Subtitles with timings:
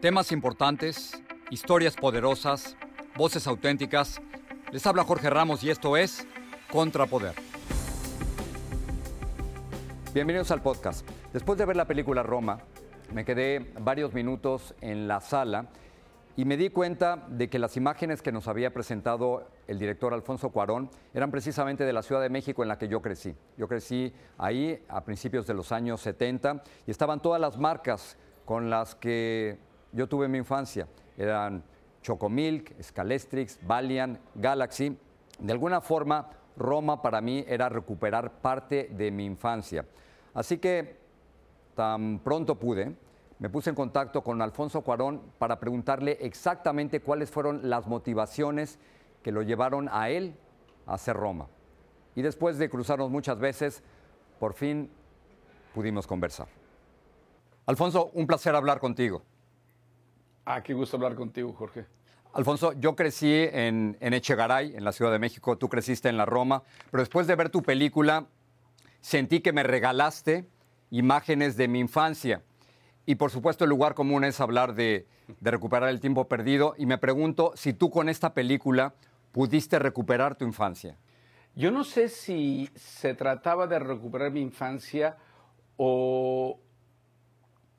[0.00, 2.74] Temas importantes, historias poderosas,
[3.18, 4.18] voces auténticas.
[4.72, 6.26] Les habla Jorge Ramos y esto es
[6.72, 7.34] Contrapoder.
[10.14, 11.06] Bienvenidos al podcast.
[11.34, 12.60] Después de ver la película Roma,
[13.12, 15.68] me quedé varios minutos en la sala
[16.34, 20.48] y me di cuenta de que las imágenes que nos había presentado el director Alfonso
[20.48, 23.34] Cuarón eran precisamente de la Ciudad de México en la que yo crecí.
[23.58, 28.70] Yo crecí ahí a principios de los años 70 y estaban todas las marcas con
[28.70, 29.58] las que
[29.92, 30.86] yo tuve mi infancia.
[31.16, 31.62] Eran
[32.02, 34.96] Chocomilk, Scalestrix, Valiant, Galaxy.
[35.38, 39.84] De alguna forma, Roma para mí era recuperar parte de mi infancia.
[40.34, 40.98] Así que
[41.74, 42.94] tan pronto pude,
[43.38, 48.78] me puse en contacto con Alfonso Cuarón para preguntarle exactamente cuáles fueron las motivaciones
[49.22, 50.34] que lo llevaron a él
[50.86, 51.48] a hacer Roma.
[52.14, 53.82] Y después de cruzarnos muchas veces,
[54.38, 54.90] por fin
[55.74, 56.48] pudimos conversar.
[57.66, 59.22] Alfonso, un placer hablar contigo.
[60.44, 61.86] Ah, qué gusto hablar contigo, Jorge.
[62.32, 66.62] Alfonso, yo crecí en, Echegaray, en la Ciudad de México, tú creciste en la Roma,
[66.90, 68.26] pero después de ver tu película,
[69.00, 70.46] sentí que me regalaste
[70.90, 72.42] imágenes de mi infancia.
[73.04, 75.06] Y por supuesto el lugar común es hablar de,
[75.40, 76.74] de recuperar el tiempo perdido.
[76.78, 78.94] Y me pregunto si tú con esta película
[79.32, 80.96] pudiste recuperar tu infancia.
[81.56, 85.16] Yo no sé si se trataba de recuperar mi infancia
[85.76, 86.60] o,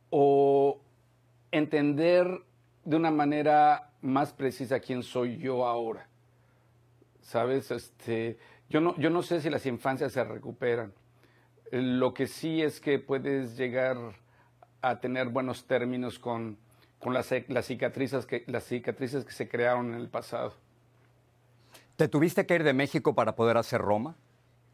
[0.10, 0.82] o
[1.52, 2.42] entender
[2.84, 6.08] de una manera más precisa quién soy yo ahora.
[7.22, 7.72] ¿Sabes?
[7.72, 8.38] Este,
[8.70, 10.94] yo, no, yo no sé si las infancias se recuperan.
[11.72, 13.98] Lo que sí es que puedes llegar
[14.82, 16.58] a tener buenos términos con,
[17.00, 20.54] con las, las, cicatrices que, las cicatrices que se crearon en el pasado.
[21.96, 24.16] ¿Te tuviste que ir de México para poder hacer Roma?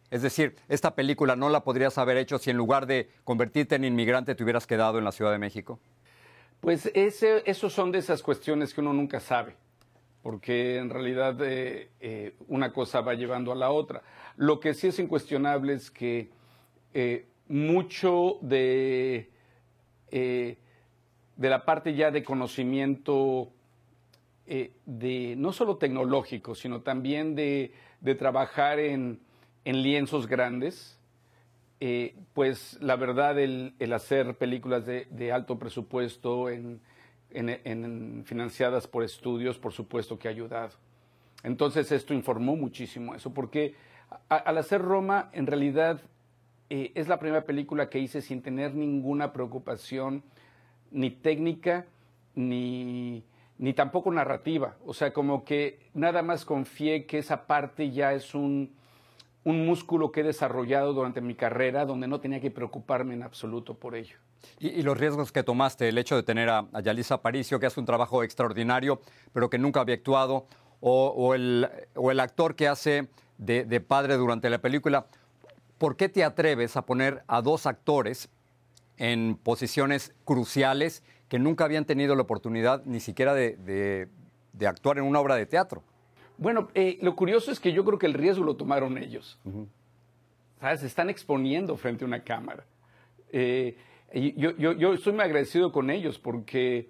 [0.10, 3.84] Es decir, esta película no la podrías haber hecho si en lugar de convertirte en
[3.84, 5.80] inmigrante te hubieras quedado en la Ciudad de México.
[6.62, 9.56] Pues ese, esos son de esas cuestiones que uno nunca sabe,
[10.24, 14.02] porque en realidad eh, eh, una cosa va llevando a la otra.
[14.36, 16.30] Lo que sí es incuestionable es que
[16.94, 19.30] eh, mucho de,
[20.12, 20.58] de
[21.38, 23.52] la parte ya de conocimiento
[24.46, 29.20] de no solo tecnológico, sino también de, de trabajar en,
[29.66, 30.97] en lienzos grandes,
[31.80, 36.82] eh, pues la verdad el, hacer películas de, alto presupuesto en,
[38.26, 40.72] financiadas por estudios, por supuesto que ha ayudado.
[41.44, 43.76] Entonces esto informó muchísimo eso, porque
[44.30, 46.02] al hacer Roma, en realidad
[46.70, 50.24] eh, es la primera película que hice sin tener ninguna preocupación,
[50.90, 51.86] ni técnica,
[52.34, 53.24] ni,
[53.58, 54.78] ni tampoco narrativa.
[54.86, 58.74] O sea, como que nada más confié que esa parte ya es un,
[59.48, 63.76] un músculo que he desarrollado durante mi carrera donde no tenía que preocuparme en absoluto
[63.76, 64.18] por ello.
[64.60, 67.86] Y, los riesgos que tomaste, el hecho de tener a, Yalisa Aparicio, que hace un
[67.86, 69.00] trabajo extraordinario,
[69.32, 70.48] pero que nunca había actuado,
[70.82, 71.66] o, el,
[72.20, 73.08] actor que hace
[73.38, 75.06] de, padre durante la película,
[75.78, 78.28] ¿por qué te atreves a poner a dos actores
[78.98, 84.10] en posiciones cruciales que nunca habían tenido la oportunidad ni siquiera de
[84.66, 85.84] actuar en una obra de teatro?
[86.38, 89.40] Bueno, eh, lo curioso es que yo creo que el riesgo lo tomaron ellos.
[90.60, 90.82] ¿Sabes?
[90.82, 92.66] Se están exponiendo frente a una cámara.
[93.32, 93.76] Eh,
[94.38, 96.90] yo, yo, estoy muy agradecido con ellos porque,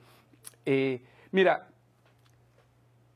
[0.66, 1.02] eh,
[1.32, 1.70] mira,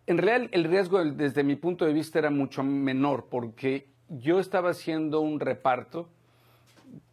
[0.07, 4.71] en realidad el riesgo desde mi punto de vista era mucho menor porque yo estaba
[4.71, 6.09] haciendo un reparto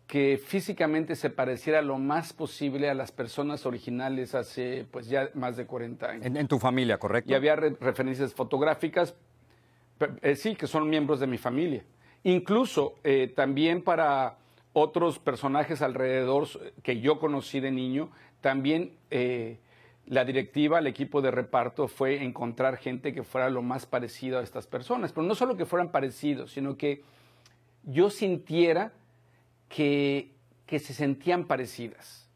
[0.09, 5.59] que físicamente se pareciera lo más posible a las personas originales hace pues ya más
[5.59, 6.25] de 40 años.
[6.25, 7.31] En, tu familia, ¿correcto?
[7.31, 9.15] Y había referencias fotográficas,
[10.23, 11.85] eh, sí, que son miembros de mi familia.
[12.25, 14.39] Incluso eh, también para
[14.73, 16.49] otros personajes alrededor
[16.83, 18.11] que yo conocí de niño,
[18.41, 19.59] también eh,
[20.07, 24.43] la directiva, el equipo de reparto fue encontrar gente que fuera lo más parecido a
[24.43, 25.13] estas personas.
[25.13, 27.03] Pero no solo que fueran parecidos, sino que
[27.85, 28.93] yo sintiera
[29.69, 30.35] que,
[30.67, 32.29] se sentían parecidas.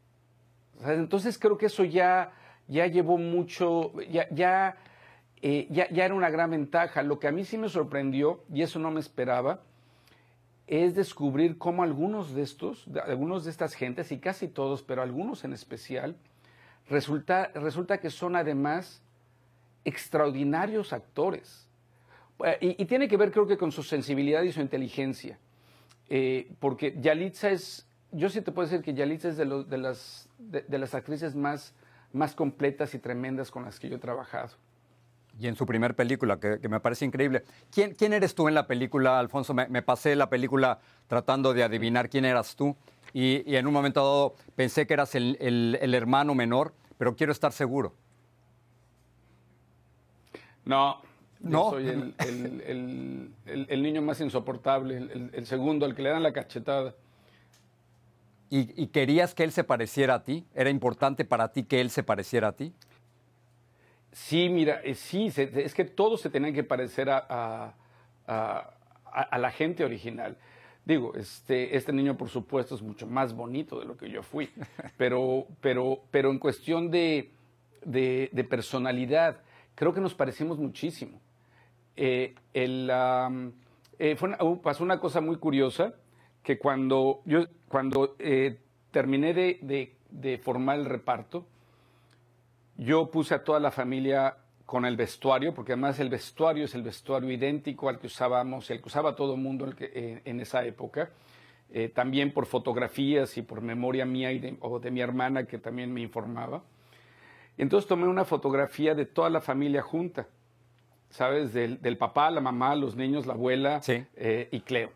[0.85, 2.33] Entonces creo que eso ya,
[2.67, 4.77] ya llevó mucho, ya, ya,
[5.41, 7.03] eh, ya, ya era una gran ventaja.
[7.03, 9.61] Lo que a mí sí me sorprendió, y eso no me esperaba,
[10.67, 15.43] es descubrir cómo algunos de estos, algunos de estas gentes, y casi todos, pero algunos
[15.43, 16.15] en especial,
[16.89, 19.01] resulta, resulta que son además
[19.85, 21.67] extraordinarios actores.
[22.43, 25.37] Eh, y, y, tiene que ver creo que con su sensibilidad y su inteligencia.
[26.09, 30.29] Eh, porque Yalitza es, yo sí te puedo decir que Yalitza es de, de, las,
[30.37, 31.73] de, las actrices más,
[32.11, 34.49] más completas y tremendas con las que yo he trabajado.
[35.39, 37.43] Y en su primer película, que, me parece increíble.
[37.71, 39.53] ¿Quién, ¿Quién, eres tú en la película, Alfonso?
[39.53, 42.75] Me, pasé la película tratando de adivinar quién eras tú.
[43.13, 47.51] Y, en un momento dado pensé que eras el, el, hermano menor, pero quiero estar
[47.51, 47.93] seguro.
[50.65, 51.01] No,
[51.43, 51.71] no.
[51.71, 54.97] soy el, niño más insoportable,
[55.33, 56.95] el, segundo, al que le dan la cachetada.
[58.49, 60.45] ¿Y, querías que él se pareciera a ti?
[60.55, 62.71] ¿Era importante para ti que él se pareciera a ti?
[64.11, 67.73] Sí, mira, eh, sí, es que todos se tenían que parecer a,
[68.27, 70.37] la gente original.
[70.85, 74.49] Digo, este, este niño, por supuesto, es mucho más bonito de lo que yo fui,
[74.97, 77.31] pero, pero, pero en cuestión de,
[77.83, 79.41] de personalidad,
[79.75, 81.19] creo que nos parecimos muchísimo.
[81.95, 85.93] Eh, eh, uh, pasó una cosa muy curiosa,
[86.41, 88.57] que cuando yo cuando eh,
[88.91, 91.45] terminé de, formar el reparto,
[92.77, 96.83] yo puse a toda la familia con el vestuario, porque además el vestuario es el
[96.83, 101.11] vestuario idéntico al que usábamos, el que usaba todo el mundo en esa época,
[101.93, 106.01] también por fotografías y por memoria mía y o de mi hermana que también me
[106.01, 106.63] informaba.
[107.57, 110.27] Entonces tomé una fotografía de toda la familia junta
[111.13, 111.53] ¿sabes?
[111.53, 114.91] Del, papá, la mamá, los niños, la abuela eh, y Cleo.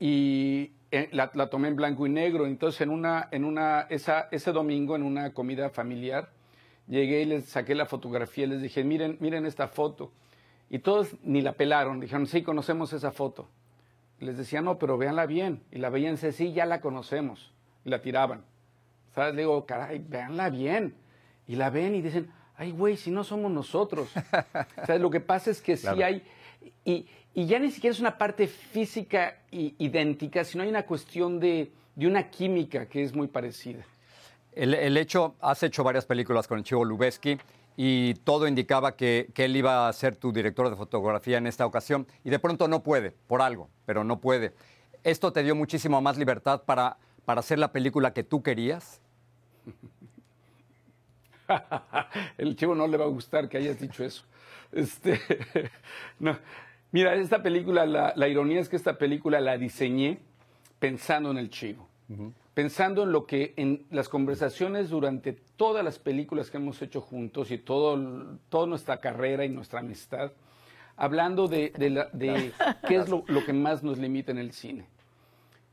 [0.00, 2.46] Y eh, la, tomé en blanco y negro.
[2.46, 6.30] Entonces, en una, en una, esa, ese domingo, en una comida familiar,
[6.88, 10.10] llegué y les saqué la fotografía y les dije, miren, miren esta foto.
[10.68, 13.48] Y todos ni la pelaron, dijeron, sí, conocemos esa foto.
[14.18, 15.62] Les decía, no, pero véanla bien.
[15.70, 17.52] Y la veían, sí, ya la conocemos.
[17.84, 18.44] Y la tiraban.
[19.14, 19.34] ¿Sabes?
[19.34, 20.94] Le digo, caray, véanla bien.
[21.46, 22.30] Y la ven y dicen,
[22.60, 24.10] ay, güey, si no somos nosotros.
[24.82, 26.22] o sea, lo que pasa es que sí hay,
[26.84, 31.72] y, ya ni siquiera es una parte física y idéntica, sino hay una cuestión de,
[31.96, 33.82] una química que es muy parecida.
[34.52, 37.38] El, hecho, has hecho varias películas con el Chivo Lubeski
[37.76, 42.06] y todo indicaba que, él iba a ser tu director de fotografía en esta ocasión
[42.24, 44.52] y de pronto no puede, por algo, pero no puede.
[45.02, 49.00] ¿Esto te dio muchísimo más libertad para, para hacer la película que tú querías?
[52.38, 54.24] el chivo no le va a gustar que hayas dicho eso.
[54.72, 55.20] Este,
[56.18, 56.38] no.
[56.92, 60.18] Mira, esta película, la, ironía es que esta película la diseñé
[60.80, 61.88] pensando en el chivo,
[62.52, 67.52] pensando en lo que en las conversaciones durante todas las películas que hemos hecho juntos
[67.52, 70.32] y todo, toda nuestra carrera y nuestra amistad,
[70.96, 71.72] hablando de,
[72.88, 74.86] qué es lo, lo que más nos limita en el cine.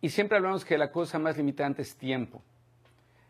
[0.01, 2.43] Y siempre hablamos que la cosa más limitante es tiempo.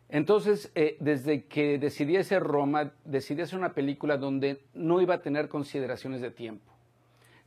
[0.09, 5.21] Entonces, eh, desde que decidí hacer Roma, decidí hacer una película donde no iba a
[5.21, 6.71] tener consideraciones de tiempo.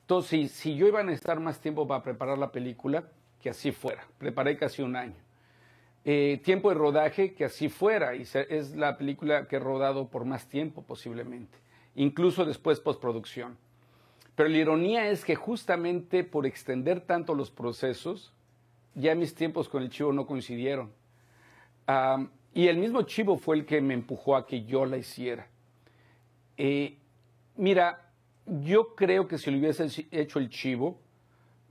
[0.02, 3.04] Entonces, si, yo iba a necesitar más tiempo para preparar la película,
[3.40, 4.06] que así fuera.
[4.18, 5.14] Preparé casi un año.
[6.04, 8.14] Eh, tiempo de rodaje, que así fuera.
[8.14, 11.56] Y es la película que he rodado por más tiempo posiblemente.
[11.94, 13.56] Incluso después postproducción.
[14.34, 18.32] Pero la ironía es que justamente por extender tanto los procesos,
[18.94, 20.92] ya mis tiempos con el chivo no coincidieron.
[22.52, 25.46] Y el mismo Chivo fue el que me empujó a que yo la hiciera.
[26.56, 26.98] Eh,
[27.56, 28.10] mira,
[28.44, 30.98] yo creo que si lo hubiese hecho el Chivo,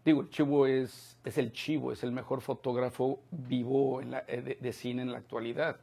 [0.06, 5.02] digo, el Chivo es, es el Chivo, es el mejor fotógrafo vivo eh, de, cine
[5.02, 5.78] en la actualidad.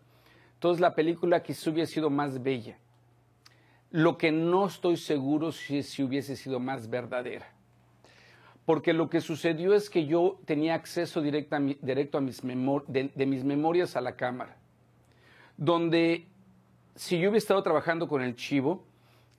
[0.55, 2.79] Entonces la película quizás hubiese sido más bella.
[3.91, 7.53] Lo que no estoy seguro si, si hubiese sido más verdadera.
[8.65, 14.01] Porque lo que sucedió es que yo tenía acceso directo a, de mis memorias a
[14.01, 14.57] la cámara
[15.57, 16.27] donde
[16.95, 18.85] si yo hubiera estado trabajando con el chivo,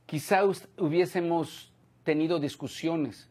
[0.05, 0.43] quizá
[0.77, 1.71] hubiésemos
[2.03, 3.29] tenido discusiones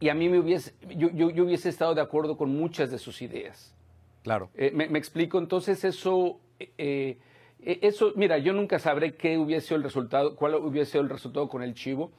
[0.00, 3.22] y a mí me hubiese, yo, yo, hubiese estado de acuerdo con muchas de sus
[3.22, 3.74] ideas.
[4.22, 4.50] Claro.
[4.54, 7.18] Eh, me, explico, entonces eso, eh,
[7.60, 11.10] eh, eso, mira, yo nunca sabré qué hubiese sido el resultado, cuál hubiese sido el
[11.10, 12.10] resultado con el chivo,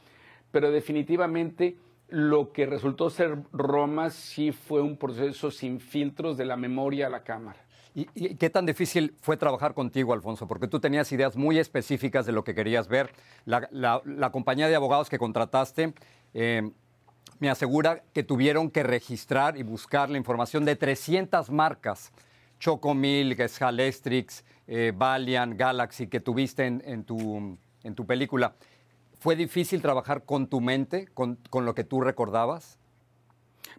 [0.52, 1.78] pero definitivamente
[2.10, 7.10] lo que resultó ser Roma sí fue un proceso sin filtros de la memoria a
[7.10, 7.67] la cámara.
[7.98, 10.48] ¿Y, qué tan difícil fue trabajar contigo, Alfonso?
[10.48, 13.12] Porque tú tenías ideas muy específicas de lo que querías ver.
[13.46, 15.96] La, compañía de abogados que contrataste
[16.36, 16.70] eh,
[17.39, 22.12] me asegura que tuvieron que registrar y buscar la información de 300 marcas.
[22.60, 28.54] Chocomilk, Scalestrix, eh, Valiant, Galaxy, que tuviste en, tu, en tu película.
[29.18, 32.77] ¿Fue difícil trabajar con tu mente, con lo que tú recordabas?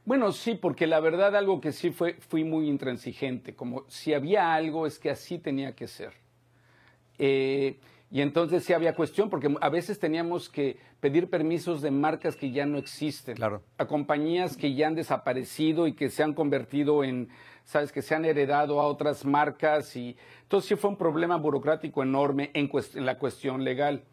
[0.04, 4.54] Bueno, sí, porque la verdad algo que sí fue, fui muy intransigente, como si había
[4.54, 6.12] algo es que así tenía que ser.
[7.18, 7.78] Eh,
[8.10, 12.50] y entonces sí había cuestión, porque a veces teníamos que pedir permisos de marcas que
[12.50, 13.62] ya no existen, claro.
[13.76, 17.28] a compañías que ya han desaparecido y que se han convertido en,
[17.64, 19.94] sabes, que se han heredado a otras marcas.
[19.94, 22.70] Y entonces sí fue un problema burocrático enorme en,
[23.04, 24.04] la cuestión legal.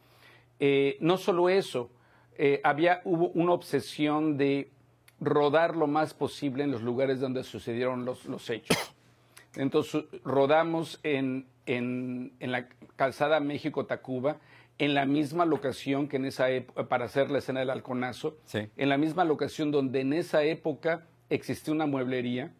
[0.60, 1.90] Eh, no solo eso,
[2.38, 4.72] eh, había, hubo una obsesión de
[5.26, 8.78] rodar lo más posible en los lugares donde sucedieron los, los hechos.
[9.56, 14.38] Entonces rodamos en, en, en la calzada México-Tacuba,
[14.78, 18.90] en la misma locación que en esa época, para hacer la escena del halconazo, en
[18.90, 22.54] la misma locación donde en esa época existió una mueblería,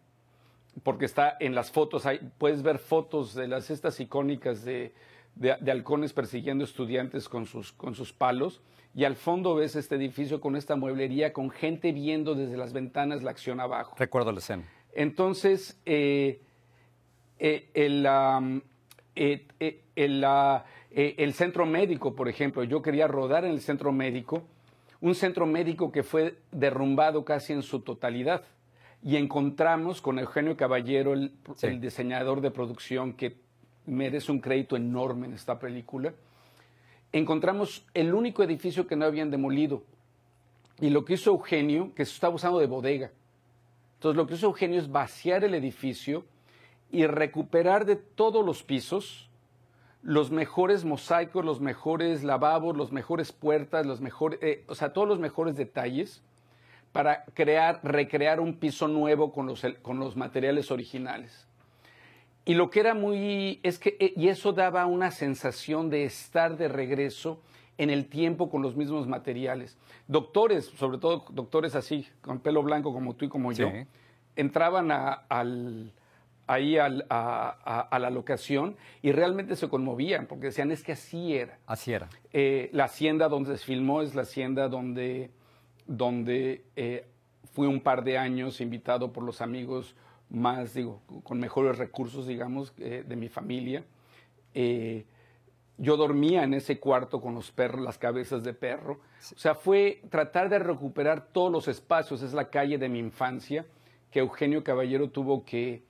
[0.82, 4.94] porque está en las fotos, hay, puedes ver fotos de las estas icónicas de,
[5.34, 8.62] de, de halcones persiguiendo estudiantes con sus, con sus palos,
[8.96, 13.22] y al fondo ves este edificio con esta mueblería, con gente viendo desde las ventanas
[13.22, 13.94] la acción abajo.
[13.98, 14.64] Recuerdo la escena.
[14.94, 16.40] Entonces, eh,
[17.38, 18.06] eh, el,
[19.14, 24.44] eh, el, centro médico, por ejemplo, yo quería rodar en el centro médico,
[25.02, 28.44] un centro médico que fue derrumbado casi en su totalidad.
[29.02, 33.36] Y encontramos con Eugenio Caballero, el, el diseñador de producción, que
[33.84, 36.14] merece un crédito enorme en esta película,
[37.12, 39.82] encontramos el único edificio que no habían demolido.
[40.80, 43.10] Y lo que hizo Eugenio, que se estaba usando de bodega.
[43.94, 46.24] Entonces lo que hizo Eugenio es vaciar el edificio
[46.90, 49.30] y recuperar de todos los pisos
[50.02, 55.08] los mejores mosaicos, los mejores lavabos, los mejores puertas, los mejores, eh, o sea, todos
[55.08, 56.22] los mejores detalles
[56.92, 61.48] para crear, recrear un piso nuevo con los, con los materiales originales.
[62.46, 66.56] Y lo que era muy, es que, eh, y eso daba una sensación de estar
[66.56, 67.42] de regreso
[67.76, 69.76] en el tiempo con los mismos materiales.
[70.06, 73.68] Doctores, sobre todo doctores así, con pelo blanco como tú y como yo,
[74.36, 75.92] entraban al,
[76.46, 81.58] ahí a, la locación y realmente se conmovían porque decían, es que así era.
[81.66, 82.08] Así era.
[82.32, 85.30] Eh, la hacienda donde se filmó es la hacienda donde,
[85.86, 87.08] donde eh,
[87.52, 89.96] fui un par de años invitado por los amigos
[90.28, 93.84] más, digo, con mejores recursos, digamos, eh, de mi familia.
[94.54, 95.04] Eh,
[95.78, 99.00] yo dormía en ese cuarto con los perros, las cabezas de perro.
[99.34, 102.22] O sea, fue tratar de recuperar todos los espacios.
[102.22, 103.66] Es la calle de mi infancia
[104.10, 105.82] que Eugenio Caballero tuvo que,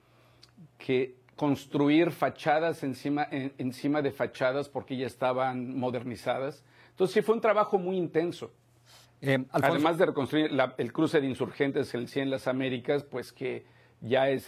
[0.78, 6.64] que construir fachadas encima, encima de fachadas porque ya estaban modernizadas.
[6.90, 8.50] Entonces sí fue un trabajo muy intenso.
[9.20, 13.64] Eh, Además de reconstruir el cruce de insurgentes, el 100 Las Américas, pues que
[14.00, 14.46] ya es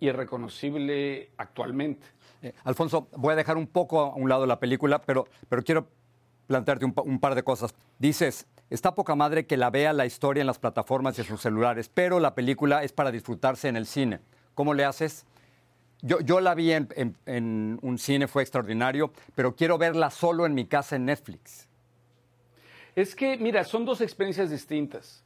[0.00, 2.06] irreconocible actualmente.
[2.42, 5.88] Eh, Alfonso, voy a dejar un poco a un lado la película, pero, pero quiero
[6.46, 7.74] plantearte un, par de cosas.
[7.98, 11.40] Dices, está poca madre que la vea la historia en las plataformas y en sus
[11.40, 14.20] celulares, pero la película es para disfrutarse en el cine.
[14.54, 15.24] ¿Cómo le haces?
[16.02, 16.88] Yo, yo la vi en,
[17.26, 21.68] en, un cine, fue extraordinario, pero quiero verla solo en mi casa en Netflix.
[22.96, 25.24] Es que, mira, son dos experiencias distintas.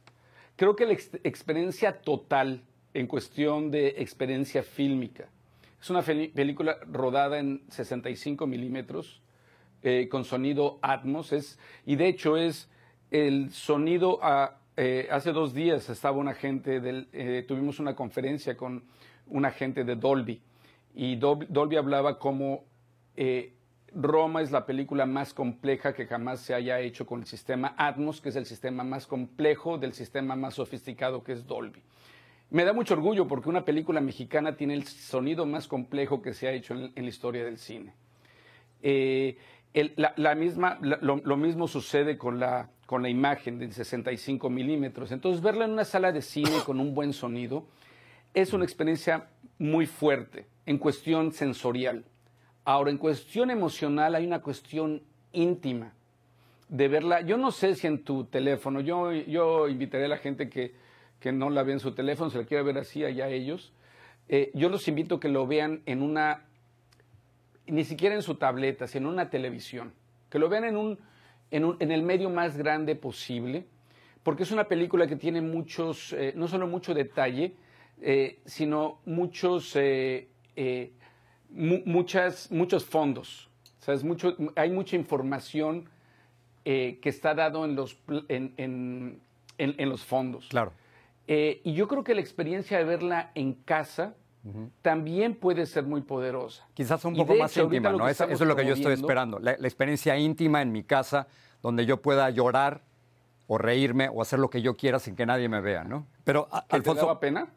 [0.55, 2.63] Creo que la experiencia total
[2.93, 5.29] en cuestión de experiencia fílmica.
[5.79, 9.21] Es una película rodada en 65 milímetros
[9.83, 12.67] eh, con sonido Atmos es, y de hecho es
[13.11, 14.19] el sonido
[14.75, 18.83] eh, hace dos días estaba un agente del, eh, tuvimos una conferencia con
[19.27, 20.41] un agente de Dolby
[20.95, 22.65] y Dolby, hablaba como
[23.93, 28.19] Roma es la película más compleja que jamás se haya hecho con el sistema Atmos,
[28.19, 31.81] que es el sistema más complejo del sistema más sofisticado que es Dolby.
[32.49, 36.47] Me da mucho orgullo porque una película mexicana tiene el sonido más complejo que se
[36.47, 37.93] ha hecho en, la historia del cine.
[38.81, 39.37] Eh,
[39.95, 45.11] la, misma, lo, mismo sucede con la, con la imagen de 65 milímetros.
[45.11, 47.65] Entonces, verla en una sala de cine con un buen sonido
[48.33, 49.27] es una experiencia
[49.59, 52.05] muy fuerte en cuestión sensorial.
[52.63, 55.01] Ahora, en cuestión emocional hay una cuestión
[55.33, 55.93] íntima
[56.69, 57.21] de verla.
[57.21, 60.86] Yo no sé si en tu teléfono, yo, yo invitaría a la gente que
[61.19, 63.73] que no la ve en su teléfono, se la quiere ver así allá ellos.
[64.29, 66.45] Eh, yo los invito a que lo vean en una,
[67.65, 69.93] ni siquiera en su tableta, sino en una televisión,
[70.29, 70.99] que lo vean en, un,
[71.51, 73.65] en, un, en el medio más grande posible,
[74.23, 77.53] porque es una película que tiene muchos, eh, no solo mucho detalle,
[78.01, 79.75] eh, sino muchos,
[81.49, 83.49] mu- muchas, muchos fondos.
[83.87, 85.89] O mucho, hay mucha información
[86.65, 87.97] que está dado en los,
[88.27, 89.21] en-
[89.57, 90.49] en los fondos.
[90.49, 90.73] Claro.
[91.27, 94.15] Eh, y yo creo que la experiencia de verla en casa
[94.81, 96.65] también puede ser muy poderosa.
[96.73, 98.07] Quizás un poco más hecho, íntima, ¿no?
[98.07, 99.39] Eso, es lo que yo estoy esperando.
[99.39, 101.27] La, la experiencia íntima en mi casa,
[101.61, 102.81] donde yo pueda llorar
[103.47, 106.07] o reírme o hacer lo que yo quiera sin que nadie me vea, ¿no?
[106.23, 107.47] Pero, a- ¿Que te Alfonso, daba pena?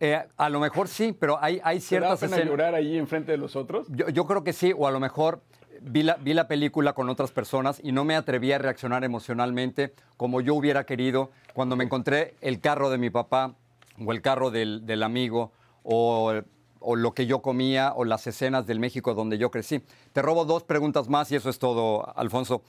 [0.00, 2.48] eh, a lo mejor sí, pero hay, hay ¿Te daba ciertas pena escenas.
[2.50, 3.88] llorar allí enfrente de los otros?
[3.90, 5.42] Yo, yo creo que sí, o a lo mejor
[5.80, 9.94] vi la, vi la película con otras personas y no me atreví a reaccionar emocionalmente
[10.16, 13.56] como yo hubiera querido cuando me encontré el carro de mi papá
[13.98, 15.50] o el carro del, del amigo
[15.82, 16.32] o,
[16.78, 19.82] o lo que yo comía o las escenas del México donde yo crecí.
[20.12, 22.62] Te robo dos preguntas más y eso es todo, Alfonso.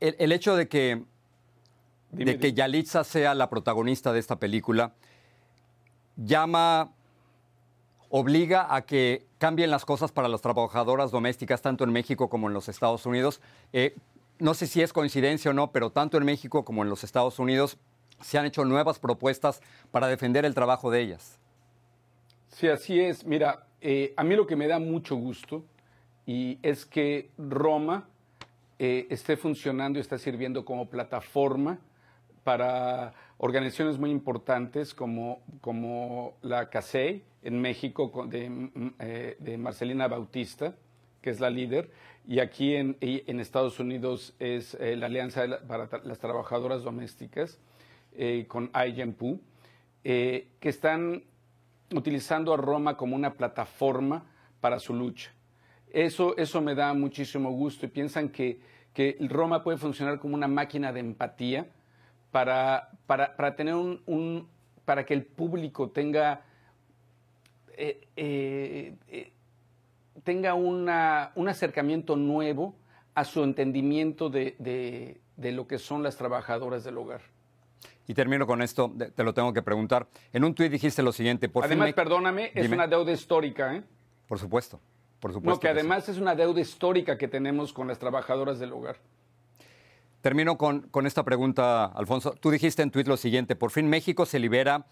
[0.00, 1.04] El, el hecho de que,
[2.10, 2.52] Dime, de que.
[2.52, 4.92] Yalitza sea la protagonista de esta película
[6.16, 6.90] llama
[8.08, 12.54] obliga a que cambien las cosas para las trabajadoras domésticas, tanto en México como en
[12.54, 13.40] los Estados Unidos.
[13.72, 13.94] Eh,
[14.38, 17.38] no sé si es coincidencia o no, pero tanto en México como en los Estados
[17.38, 17.78] Unidos
[18.20, 21.38] se han hecho nuevas propuestas para defender el trabajo de ellas.
[22.48, 23.24] Sí, así es.
[23.26, 25.64] Mira, eh, a mí lo que me da mucho gusto
[26.24, 28.08] y es que Roma
[28.78, 31.78] eh, esté funcionando y está sirviendo como plataforma
[32.44, 40.74] para organizaciones muy importantes como, como la CASEI en México eh, de Marcelina Bautista,
[41.20, 41.90] que es la líder,
[42.26, 47.60] y aquí en, en Estados Unidos es eh, la Alianza de para las Trabajadoras Domésticas
[48.16, 49.40] eh, con IGEMPU,
[50.02, 51.22] eh, que están
[51.94, 54.24] utilizando a Roma como una plataforma
[54.60, 55.30] para su lucha.
[55.92, 58.58] Eso, eso me da muchísimo gusto y piensan que,
[58.92, 61.68] que Roma puede funcionar como una máquina de empatía
[62.32, 64.48] para, para, para tener un,
[64.84, 66.42] para que el público tenga
[67.76, 68.96] eh,
[70.24, 72.74] tenga una, un acercamiento nuevo
[73.14, 77.20] a su entendimiento de, de- de lo que son las trabajadoras del hogar.
[78.08, 80.06] Y termino con esto, te lo tengo que preguntar.
[80.32, 82.76] En un tuit dijiste lo siguiente, por fin además, me- perdóname, es Dime.
[82.76, 83.82] una deuda histórica, ¿eh?
[84.28, 84.80] Por supuesto,
[85.20, 85.56] por supuesto.
[85.56, 85.78] No, que que sí.
[85.80, 88.96] además es una deuda histórica que tenemos con las trabajadoras del hogar.
[90.22, 92.32] Termino con, con esta pregunta, Alfonso.
[92.40, 94.86] Tú dijiste en tuit lo siguiente, por fin México se libera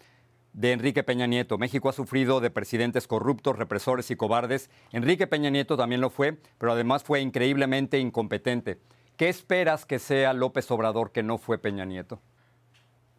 [0.55, 1.57] de Enrique Peña Nieto.
[1.57, 4.69] México ha sufrido de presidentes corruptos, represores y cobardes.
[4.93, 8.79] Enrique Peña Nieto también lo fue, pero además fue increíblemente incompetente.
[9.17, 12.21] ¿Qué esperas que sea López Obrador que no fue Peña Nieto?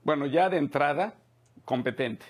[0.03, 1.15] Bueno, ya de entrada,
[1.65, 2.25] competente.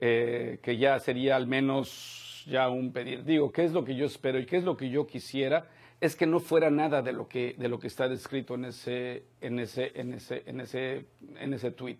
[0.00, 3.24] Eh, que ya sería al menos ya un pedir.
[3.24, 5.66] Digo, ¿qué es lo que yo espero y qué es lo que yo quisiera?
[6.00, 9.24] Es que no fuera nada de lo que, de lo que está descrito en ese,
[9.42, 11.04] en ese, en ese, en ese,
[11.38, 11.98] en ese tweet.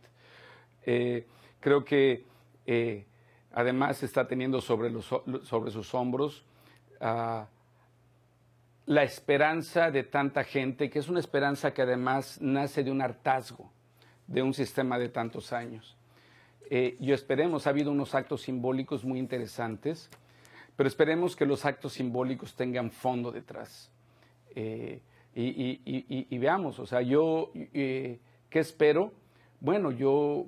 [1.65, 2.27] Creo que
[2.67, 3.07] eh,
[3.51, 5.07] además está teniendo sobre, los,
[5.45, 6.45] sobre sus hombros
[7.01, 7.49] ah,
[8.85, 13.73] la esperanza de tanta gente, que es una esperanza que además nace de un hartazgo
[14.27, 15.97] de un sistema de tantos años.
[16.69, 20.11] Eh, y esperemos, ha habido unos actos simbólicos muy interesantes,
[20.77, 23.91] pero esperemos que los actos simbólicos tengan fondo detrás.
[24.55, 25.01] Eh,
[25.35, 28.19] y, veamos, o sea, yo, eh,
[28.51, 29.15] ¿qué espero?
[29.61, 30.45] Bueno, yo,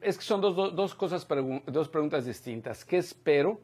[0.00, 1.26] es que son dos, cosas,
[1.66, 2.84] dos preguntas distintas.
[2.84, 3.60] ¿Qué espero?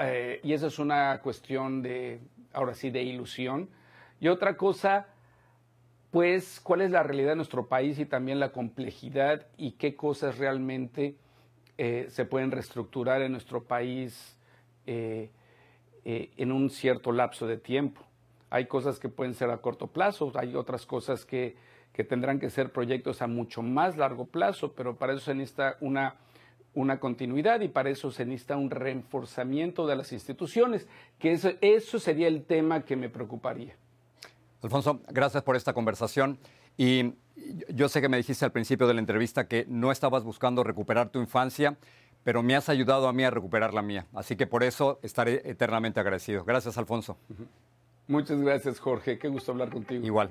[0.00, 2.20] Eh, y esa es una cuestión de,
[2.52, 3.68] ahora sí, de ilusión.
[4.20, 5.06] Y otra cosa,
[6.10, 10.38] pues, cuál es la realidad de nuestro país y también la complejidad y qué cosas
[10.38, 11.14] realmente
[11.76, 14.36] eh, se pueden reestructurar en nuestro país
[14.86, 15.30] eh,
[16.04, 18.00] en un cierto lapso de tiempo.
[18.50, 21.54] Hay cosas que pueden ser a corto plazo, hay otras cosas que,
[21.98, 25.78] que tendrán que ser proyectos a mucho más largo plazo, pero para eso se necesita
[25.80, 26.14] una,
[26.72, 30.86] una continuidad y para eso se necesita un reforzamiento de las instituciones,
[31.18, 33.74] que eso, eso sería el tema que me preocuparía.
[34.62, 36.38] Alfonso, gracias por esta conversación.
[36.76, 37.14] Y
[37.68, 41.08] yo sé que me dijiste al principio de la entrevista que no estabas buscando recuperar
[41.08, 41.78] tu infancia,
[42.22, 44.06] pero me has ayudado a mí a recuperar la mía.
[44.14, 46.44] Así que por eso estaré eternamente agradecido.
[46.44, 47.16] Gracias, Alfonso.
[48.06, 49.18] Muchas gracias, Jorge.
[49.18, 50.06] Qué gusto hablar contigo.
[50.06, 50.30] Igual.